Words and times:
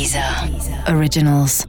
Deezer 0.00 0.24
Originals. 0.96 1.66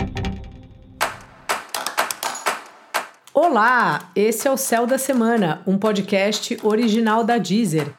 Olá, 3.33 4.09
esse 4.15 4.47
é 4.47 4.51
o 4.51 4.55
Céu 4.55 4.87
da 4.87 4.97
Semana, 4.97 5.61
um 5.67 5.77
podcast 5.77 6.57
original 6.63 7.25
da 7.25 7.37
Deezer. 7.37 7.93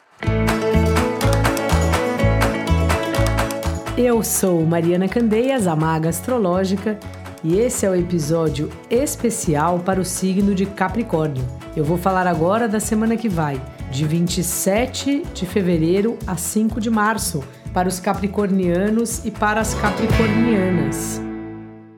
Eu 3.94 4.24
sou 4.24 4.64
Mariana 4.64 5.06
Candeias, 5.06 5.66
a 5.66 5.76
maga 5.76 6.08
astrológica, 6.08 6.98
e 7.44 7.58
esse 7.58 7.84
é 7.84 7.90
o 7.90 7.94
episódio 7.94 8.70
especial 8.88 9.80
para 9.80 10.00
o 10.00 10.04
signo 10.04 10.54
de 10.54 10.64
Capricórnio. 10.64 11.46
Eu 11.76 11.84
vou 11.84 11.98
falar 11.98 12.26
agora 12.26 12.66
da 12.66 12.80
semana 12.80 13.18
que 13.18 13.28
vai, 13.28 13.60
de 13.90 14.06
27 14.06 15.24
de 15.34 15.44
fevereiro 15.44 16.18
a 16.26 16.38
5 16.38 16.80
de 16.80 16.88
março 16.88 17.44
para 17.72 17.88
os 17.88 17.98
capricornianos 17.98 19.24
e 19.24 19.30
para 19.30 19.60
as 19.60 19.74
capricornianas. 19.74 21.20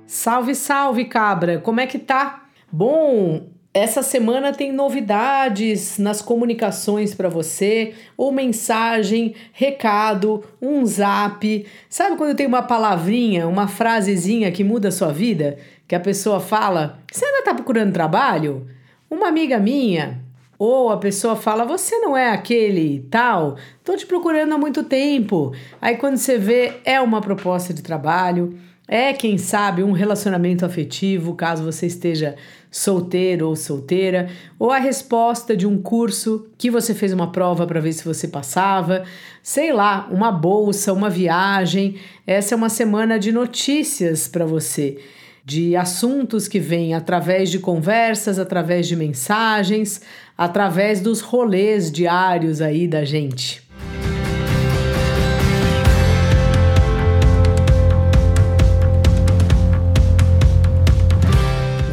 Salve, 0.07 0.55
salve, 0.55 1.05
cabra! 1.07 1.59
Como 1.59 1.81
é 1.81 1.87
que 1.87 1.99
tá? 1.99 2.45
Bom, 2.71 3.49
essa 3.73 4.03
semana 4.03 4.53
tem 4.53 4.73
novidades 4.73 5.99
nas 5.99 6.23
comunicações 6.23 7.13
para 7.13 7.29
você, 7.29 7.95
ou 8.17 8.31
mensagem, 8.31 9.35
recado, 9.53 10.45
um 10.63 10.87
zap. 10.87 11.67
Sabe 11.89 12.17
quando 12.17 12.37
tem 12.37 12.47
uma 12.47 12.63
palavrinha, 12.63 13.49
uma 13.49 13.67
frasezinha 13.67 14.53
que 14.53 14.63
muda 14.63 14.89
a 14.89 14.93
sua 14.93 15.13
vida? 15.13 15.59
Que 15.89 15.97
a 15.97 16.01
pessoa 16.01 16.39
fala: 16.39 17.01
Você 17.13 17.25
ainda 17.25 17.43
tá 17.43 17.55
procurando 17.55 17.93
trabalho? 17.93 18.69
Uma 19.11 19.29
amiga 19.29 19.59
minha 19.59 20.24
ou 20.59 20.91
a 20.91 20.97
pessoa 20.97 21.37
fala, 21.37 21.65
você 21.65 21.99
não 21.99 22.17
é 22.17 22.31
aquele 22.31 23.07
tal, 23.11 23.57
tô 23.83 23.97
te 23.97 24.07
procurando 24.07 24.55
há 24.55 24.59
muito 24.59 24.85
tempo. 24.85 25.53
Aí 25.81 25.97
quando 25.97 26.17
você 26.17 26.39
vê, 26.39 26.75
é 26.85 27.01
uma 27.01 27.21
proposta 27.21 27.73
de 27.73 27.83
trabalho, 27.83 28.59
é 28.87 29.13
quem 29.13 29.39
sabe 29.39 29.83
um 29.83 29.93
relacionamento 29.93 30.65
afetivo, 30.65 31.35
caso 31.35 31.65
você 31.65 31.87
esteja 31.87 32.37
solteiro 32.71 33.49
ou 33.49 33.57
solteira, 33.57 34.29
ou 34.59 34.71
a 34.71 34.79
resposta 34.79 35.57
de 35.57 35.67
um 35.67 35.81
curso 35.81 36.47
que 36.59 36.71
você 36.71 36.93
fez 36.93 37.13
uma 37.13 37.33
prova 37.33 37.67
para 37.67 37.81
ver 37.81 37.93
se 37.93 38.05
você 38.05 38.29
passava, 38.29 39.05
sei 39.43 39.73
lá, 39.73 40.09
uma 40.11 40.31
bolsa, 40.31 40.93
uma 40.93 41.09
viagem. 41.09 41.97
Essa 42.27 42.55
é 42.55 42.57
uma 42.57 42.69
semana 42.69 43.19
de 43.19 43.33
notícias 43.33 44.29
para 44.29 44.45
você 44.45 44.99
de 45.45 45.77
assuntos 45.77 46.49
que 46.49 46.59
vêm 46.59 46.95
através 46.95 47.51
de 47.51 47.59
conversas, 47.59 48.39
através 48.39 48.89
de 48.89 48.97
mensagens, 48.97 50.01
através 50.39 51.03
dos 51.03 51.21
rolês 51.21 51.93
diários 51.93 52.63
aí 52.63 52.89
da 52.89 53.05
gente. 53.05 53.63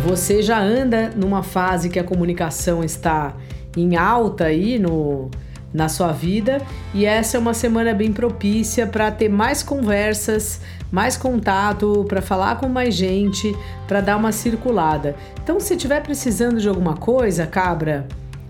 Você 0.06 0.42
já 0.42 0.62
anda 0.62 1.10
numa 1.16 1.44
fase 1.44 1.90
que 1.90 2.00
a 2.00 2.04
comunicação 2.04 2.84
está 2.84 3.36
em 3.76 3.96
alta 3.96 4.46
aí 4.46 4.78
no 4.80 5.30
na 5.74 5.88
sua 5.88 6.12
vida 6.12 6.62
e 6.94 7.06
essa 7.06 7.38
é 7.38 7.40
uma 7.40 7.54
semana 7.54 7.94
bem 7.94 8.12
propícia 8.12 8.86
para 8.86 9.10
ter 9.12 9.30
mais 9.30 9.64
conversas, 9.64 10.62
mais 10.92 11.16
contato, 11.16 12.06
para 12.08 12.22
falar 12.22 12.58
com 12.58 12.68
mais 12.68 12.94
gente, 12.94 13.56
para 13.88 14.02
dar 14.02 14.18
uma 14.18 14.32
circulada. 14.32 15.16
Então, 15.42 15.60
se 15.60 15.74
estiver 15.74 16.02
precisando 16.02 16.60
de 16.60 16.68
alguma 16.68 16.96
coisa, 16.98 17.48
cabra, 17.48 18.08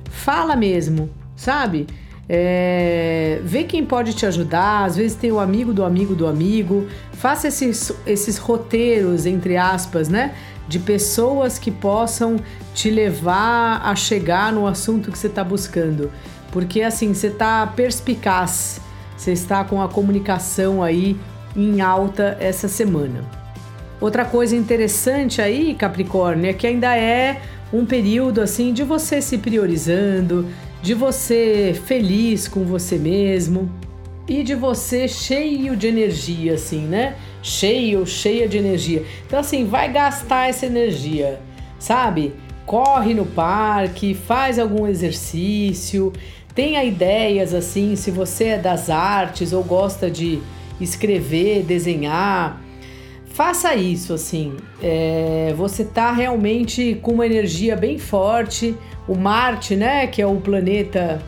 fala 0.10 0.56
mesmo, 0.56 1.10
sabe? 1.36 1.88
É, 2.28 3.42
vê 3.44 3.64
quem 3.66 3.86
pode 3.86 4.14
te 4.14 4.26
ajudar, 4.26 4.86
às 4.86 4.96
vezes 4.96 5.16
tem 5.18 5.32
o 5.32 5.40
amigo 5.40 5.74
do 5.74 5.84
amigo 5.84 6.16
do 6.16 6.26
amigo, 6.26 6.88
faça 7.12 7.50
esses, 7.50 7.92
esses 8.08 8.38
roteiros, 8.38 9.26
entre 9.26 9.58
aspas, 9.58 10.08
né? 10.08 10.34
De 10.68 10.80
pessoas 10.80 11.60
que 11.60 11.70
possam 11.70 12.38
te 12.74 12.90
levar 12.90 13.82
a 13.84 13.94
chegar 13.96 14.54
no 14.54 14.66
assunto 14.66 15.12
que 15.12 15.18
você 15.18 15.28
está 15.28 15.44
buscando. 15.44 16.10
Porque 16.52 16.82
assim, 16.82 17.14
você 17.14 17.28
está 17.28 17.66
perspicaz, 17.68 18.82
você 19.16 19.32
está 19.32 19.64
com 19.64 19.82
a 19.82 19.88
comunicação 19.88 20.84
aí 20.84 21.18
em 21.56 21.82
alta 21.82 22.38
essa 22.40 22.68
semana. 22.68 23.24
Outra 24.00 24.26
coisa 24.26 24.56
interessante 24.56 25.42
aí, 25.42 25.76
Capricórnio, 25.76 26.50
é 26.50 26.54
que 26.54 26.66
ainda 26.66 26.98
é 26.98 27.42
um 27.72 27.86
período 27.86 28.42
assim 28.42 28.74
de 28.74 28.84
você 28.84 29.22
se 29.22 29.38
priorizando, 29.38 30.48
de 30.82 30.94
você 30.94 31.80
feliz 31.86 32.48
com 32.48 32.66
você 32.66 32.98
mesmo 32.98 33.70
e 34.28 34.44
de 34.44 34.56
você 34.56 35.08
cheio 35.08 35.76
de 35.76 35.88
energia, 35.88 36.56
assim, 36.56 36.82
né? 36.82 37.16
Cheio, 37.44 38.06
cheia 38.06 38.48
de 38.48 38.58
energia. 38.58 39.06
Então, 39.26 39.40
assim, 39.40 39.66
vai 39.66 39.92
gastar 39.92 40.50
essa 40.50 40.66
energia, 40.66 41.40
sabe? 41.80 42.34
Corre 42.66 43.14
no 43.14 43.26
parque, 43.26 44.14
faz 44.14 44.58
algum 44.58 44.88
exercício, 44.88 46.14
Tenha 46.54 46.84
ideias 46.84 47.54
assim, 47.54 47.96
se 47.96 48.12
você 48.12 48.46
é 48.46 48.58
das 48.58 48.90
artes 48.90 49.54
ou 49.54 49.64
gosta 49.64 50.12
de 50.12 50.40
escrever, 50.80 51.64
desenhar, 51.64 52.62
faça 53.26 53.74
isso 53.76 54.14
assim. 54.14 54.58
É, 54.82 55.54
você 55.56 55.86
tá 55.86 56.12
realmente 56.12 57.00
com 57.02 57.14
uma 57.14 57.26
energia 57.26 57.76
bem 57.76 57.98
forte. 57.98 58.76
O 59.08 59.16
Marte, 59.16 59.76
né, 59.76 60.08
que 60.08 60.22
é 60.22 60.28
o 60.28 60.36
planeta 60.36 61.22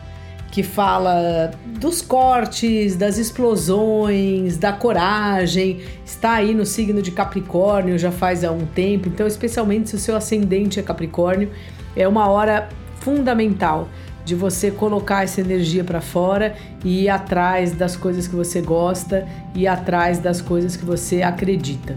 que 0.50 0.62
fala 0.62 1.50
dos 1.80 2.00
cortes, 2.00 2.94
das 2.94 3.18
explosões, 3.18 4.56
da 4.56 4.72
coragem, 4.72 5.80
está 6.04 6.34
aí 6.34 6.54
no 6.54 6.64
signo 6.64 7.02
de 7.02 7.10
Capricórnio 7.10 7.98
já 7.98 8.12
faz 8.12 8.44
há 8.44 8.52
um 8.52 8.64
tempo. 8.64 9.08
Então, 9.08 9.26
especialmente 9.26 9.90
se 9.90 9.96
o 9.96 9.98
seu 9.98 10.14
ascendente 10.14 10.78
é 10.78 10.82
Capricórnio, 10.82 11.50
é 11.96 12.06
uma 12.06 12.28
hora 12.28 12.68
fundamental 13.00 13.88
de 14.24 14.34
você 14.34 14.70
colocar 14.70 15.24
essa 15.24 15.40
energia 15.40 15.84
para 15.84 16.00
fora 16.00 16.54
e 16.84 17.04
ir 17.04 17.08
atrás 17.08 17.72
das 17.72 17.96
coisas 17.96 18.26
que 18.26 18.34
você 18.34 18.60
gosta 18.60 19.26
e 19.54 19.66
atrás 19.66 20.18
das 20.18 20.40
coisas 20.40 20.76
que 20.76 20.84
você 20.84 21.22
acredita. 21.22 21.96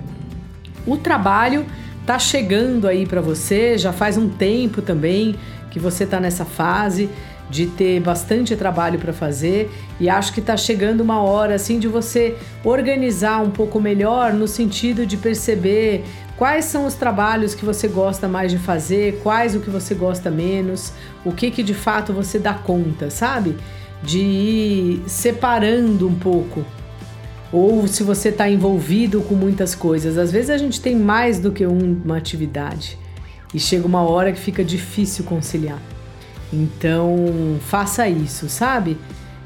O 0.85 0.97
trabalho 0.97 1.65
tá 2.05 2.19
chegando 2.19 2.87
aí 2.87 3.05
para 3.05 3.21
você, 3.21 3.77
já 3.77 3.91
faz 3.91 4.17
um 4.17 4.29
tempo 4.29 4.81
também 4.81 5.35
que 5.69 5.79
você 5.79 6.05
tá 6.05 6.19
nessa 6.19 6.45
fase 6.45 7.09
de 7.49 7.65
ter 7.65 8.01
bastante 8.01 8.55
trabalho 8.55 8.99
para 8.99 9.13
fazer 9.13 9.71
e 9.99 10.09
acho 10.09 10.33
que 10.33 10.39
está 10.39 10.57
chegando 10.57 11.01
uma 11.01 11.21
hora 11.21 11.55
assim 11.55 11.79
de 11.79 11.87
você 11.87 12.35
organizar 12.63 13.41
um 13.41 13.49
pouco 13.49 13.79
melhor 13.79 14.33
no 14.33 14.47
sentido 14.47 15.05
de 15.05 15.15
perceber 15.15 16.03
Quais 16.37 16.65
são 16.65 16.85
os 16.85 16.93
trabalhos 16.93 17.55
que 17.55 17.65
você 17.65 17.87
gosta 17.87 18.27
mais 18.27 18.51
de 18.51 18.59
fazer? 18.59 19.19
Quais 19.23 19.55
o 19.55 19.59
que 19.59 19.71
você 19.71 19.95
gosta 19.95 20.29
menos? 20.29 20.93
O 21.25 21.31
que 21.31 21.49
que 21.49 21.63
de 21.63 21.73
fato 21.73 22.13
você 22.13 22.37
dá 22.37 22.53
conta, 22.53 23.09
sabe? 23.09 23.57
De 24.03 24.19
ir 24.19 25.03
separando 25.07 26.07
um 26.07 26.13
pouco. 26.13 26.63
Ou 27.51 27.87
se 27.87 28.03
você 28.03 28.29
está 28.29 28.47
envolvido 28.47 29.21
com 29.21 29.33
muitas 29.33 29.73
coisas. 29.73 30.15
Às 30.15 30.31
vezes 30.31 30.51
a 30.51 30.57
gente 30.59 30.79
tem 30.79 30.95
mais 30.95 31.39
do 31.39 31.51
que 31.51 31.65
uma 31.65 32.17
atividade 32.17 32.99
e 33.51 33.59
chega 33.59 33.87
uma 33.87 34.03
hora 34.03 34.31
que 34.31 34.39
fica 34.39 34.63
difícil 34.63 35.23
conciliar. 35.23 35.81
Então, 36.53 37.57
faça 37.61 38.07
isso, 38.07 38.47
sabe? 38.47 38.95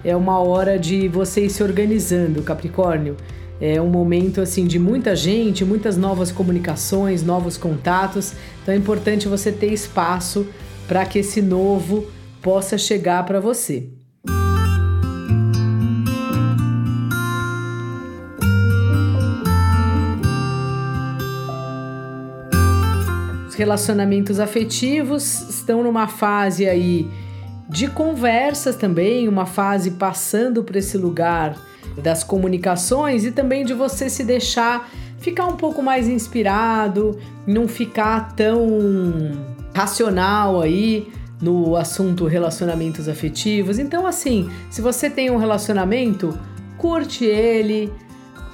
É 0.03 0.13
uma 0.13 0.40
hora 0.40 0.78
de 0.78 1.08
você 1.08 1.46
ir 1.46 1.50
se 1.50 1.63
organizando, 1.63 2.44
Capricórnio 2.44 3.16
é 3.61 3.79
um 3.79 3.89
momento 3.89 4.41
assim 4.41 4.66
de 4.66 4.79
muita 4.79 5.16
gente, 5.16 5.63
muitas 5.63 5.95
novas 5.95 6.31
comunicações, 6.31 7.22
novos 7.22 7.57
contatos. 7.57 8.33
Então 8.63 8.73
é 8.73 8.77
importante 8.77 9.27
você 9.27 9.51
ter 9.51 9.72
espaço 9.72 10.47
para 10.88 11.05
que 11.05 11.19
esse 11.19 11.44
novo 11.44 12.07
possa 12.41 12.75
chegar 12.75 13.23
para 13.23 13.39
você. 13.39 13.88
Os 23.47 23.53
relacionamentos 23.53 24.40
afetivos 24.40 25.47
estão 25.49 25.84
numa 25.84 26.08
fase 26.08 26.67
aí 26.67 27.08
de 27.69 27.87
conversas 27.87 28.75
também, 28.75 29.28
uma 29.28 29.46
fase 29.46 29.91
passando 29.91 30.63
por 30.63 30.75
esse 30.75 30.97
lugar 30.97 31.55
das 31.97 32.23
comunicações 32.23 33.26
e 33.26 33.32
também 33.32 33.66
de 33.66 33.73
você 33.73 34.09
se 34.09 34.23
deixar 34.23 34.90
ficar 35.22 35.46
um 35.46 35.55
pouco 35.55 35.82
mais 35.82 36.09
inspirado, 36.09 37.17
não 37.46 37.67
ficar 37.67 38.34
tão 38.35 38.67
racional 39.73 40.59
aí 40.59 41.08
no 41.41 41.76
assunto 41.76 42.26
relacionamentos 42.26 43.08
afetivos. 43.08 43.79
Então, 43.79 44.05
assim, 44.05 44.49
se 44.70 44.82
você 44.82 45.09
tem 45.09 45.29
um 45.29 45.38
relacionamento, 45.38 46.38
curte 46.78 47.23
ele, 47.23 47.91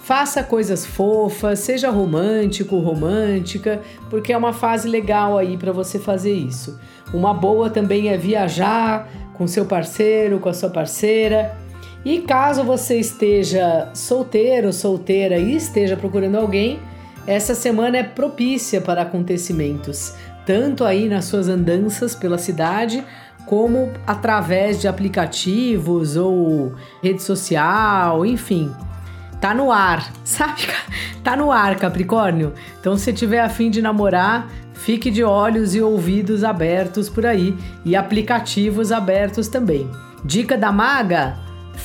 faça 0.03 0.43
coisas 0.43 0.85
fofas, 0.85 1.59
seja 1.59 1.89
romântico, 1.89 2.77
romântica, 2.79 3.81
porque 4.09 4.31
é 4.31 4.37
uma 4.37 4.53
fase 4.53 4.87
legal 4.87 5.37
aí 5.37 5.57
para 5.57 5.71
você 5.71 5.97
fazer 5.97 6.33
isso. 6.33 6.79
Uma 7.13 7.33
boa 7.33 7.69
também 7.69 8.09
é 8.09 8.17
viajar 8.17 9.09
com 9.33 9.47
seu 9.47 9.65
parceiro, 9.65 10.39
com 10.39 10.49
a 10.49 10.53
sua 10.53 10.69
parceira 10.69 11.55
E 12.05 12.19
caso 12.19 12.63
você 12.63 12.99
esteja 12.99 13.89
solteiro, 13.93 14.71
solteira 14.71 15.37
e 15.37 15.55
esteja 15.55 15.97
procurando 15.97 16.35
alguém, 16.35 16.79
essa 17.25 17.53
semana 17.53 17.97
é 17.97 18.03
propícia 18.03 18.79
para 18.79 19.01
acontecimentos, 19.01 20.13
tanto 20.45 20.85
aí 20.85 21.09
nas 21.09 21.25
suas 21.25 21.49
andanças 21.49 22.15
pela 22.15 22.37
cidade, 22.37 23.03
como 23.45 23.91
através 24.05 24.79
de 24.79 24.87
aplicativos 24.87 26.15
ou 26.15 26.73
rede 27.03 27.21
social, 27.21 28.25
enfim. 28.25 28.71
Tá 29.41 29.53
no 29.53 29.71
ar, 29.71 30.09
sabe? 30.23 30.67
Tá 31.23 31.35
no 31.35 31.51
ar, 31.51 31.75
Capricórnio. 31.75 32.53
Então, 32.79 32.97
se 32.97 33.11
tiver 33.11 33.41
afim 33.41 33.69
de 33.69 33.81
namorar, 33.81 34.49
fique 34.73 35.11
de 35.11 35.23
olhos 35.23 35.75
e 35.75 35.81
ouvidos 35.81 36.43
abertos 36.43 37.09
por 37.09 37.25
aí 37.25 37.57
e 37.83 37.95
aplicativos 37.95 38.91
abertos 38.91 39.49
também. 39.49 39.89
Dica 40.23 40.57
da 40.57 40.71
maga: 40.71 41.37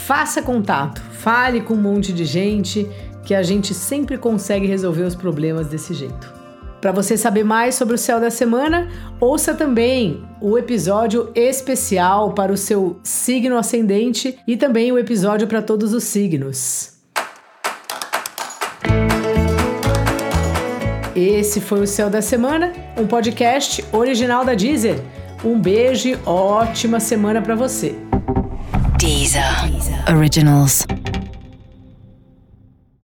faça 0.06 0.42
contato, 0.42 1.00
fale 1.12 1.60
com 1.60 1.74
um 1.74 1.80
monte 1.80 2.12
de 2.12 2.24
gente, 2.24 2.88
que 3.24 3.34
a 3.34 3.42
gente 3.42 3.72
sempre 3.72 4.18
consegue 4.18 4.66
resolver 4.66 5.04
os 5.04 5.14
problemas 5.14 5.68
desse 5.68 5.94
jeito. 5.94 6.32
Para 6.80 6.90
você 6.90 7.16
saber 7.16 7.44
mais 7.44 7.76
sobre 7.76 7.94
o 7.94 7.98
céu 7.98 8.18
da 8.20 8.28
semana, 8.28 8.88
ouça 9.20 9.54
também 9.54 10.24
o 10.40 10.58
episódio 10.58 11.30
especial 11.36 12.32
para 12.32 12.52
o 12.52 12.56
seu 12.56 12.98
signo 13.04 13.56
ascendente 13.56 14.36
e 14.48 14.56
também 14.56 14.90
o 14.90 14.98
episódio 14.98 15.46
para 15.46 15.62
todos 15.62 15.94
os 15.94 16.02
signos. 16.02 16.94
Esse 21.14 21.60
foi 21.60 21.82
o 21.82 21.86
Céu 21.86 22.10
da 22.10 22.20
Semana, 22.20 22.72
um 22.98 23.06
podcast 23.06 23.84
original 23.92 24.44
da 24.44 24.54
Deezer. 24.54 25.00
Um 25.44 25.60
beijo 25.60 26.18
ótima 26.26 26.98
semana 26.98 27.40
para 27.40 27.54
você. 27.54 28.11
Deezer. 29.12 29.68
Originals. 30.08 30.86